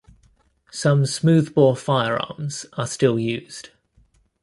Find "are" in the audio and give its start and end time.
2.73-2.87